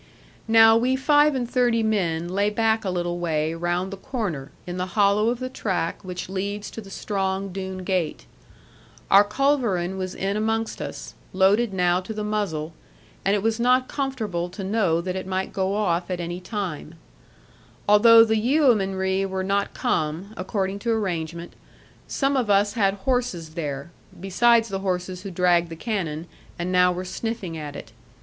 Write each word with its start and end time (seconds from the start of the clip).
Now 0.47 0.75
we 0.77 0.95
five 0.95 1.35
and 1.35 1.47
thirty 1.47 1.83
men 1.83 2.27
lay 2.27 2.49
back 2.49 2.83
a 2.83 2.89
little 2.89 3.19
way 3.19 3.53
round 3.53 3.91
the 3.93 3.97
corner, 3.97 4.49
in 4.65 4.77
the 4.77 4.87
hollow 4.97 5.29
of 5.29 5.37
the 5.37 5.47
track 5.47 6.03
which 6.03 6.27
leads 6.27 6.71
to 6.71 6.81
the 6.81 6.89
strong 6.89 7.53
Doone 7.53 7.83
gate. 7.83 8.25
Our 9.11 9.23
culverin 9.23 9.99
was 9.99 10.15
in 10.15 10.35
amongst 10.37 10.81
us, 10.81 11.13
loaded 11.33 11.71
now 11.71 11.99
to 12.01 12.15
the 12.15 12.23
muzzle, 12.23 12.73
and 13.23 13.35
it 13.35 13.43
was 13.43 13.59
not 13.59 13.87
comfortable 13.87 14.49
to 14.49 14.63
know 14.63 15.01
that 15.01 15.15
it 15.15 15.27
might 15.27 15.53
go 15.53 15.75
off 15.75 16.09
at 16.09 16.19
any 16.19 16.39
time. 16.41 16.95
Although 17.87 18.23
the 18.25 18.37
yeomanry 18.37 19.23
were 19.27 19.43
not 19.43 19.75
come 19.75 20.33
(according 20.35 20.79
to 20.79 20.89
arrangement), 20.89 21.53
some 22.07 22.35
of 22.35 22.49
us 22.49 22.73
had 22.73 22.95
horses 22.95 23.49
there; 23.49 23.91
besides 24.19 24.67
the 24.69 24.79
horses 24.79 25.21
who 25.21 25.29
dragged 25.29 25.69
the 25.69 25.75
cannon, 25.75 26.25
and 26.57 26.71
now 26.71 26.91
were 26.91 27.05
sniffing 27.05 27.55
at 27.55 27.75
it. 27.75 27.91